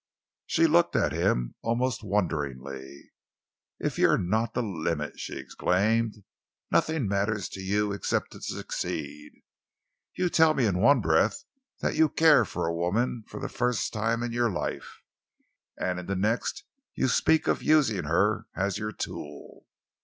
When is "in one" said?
10.65-11.01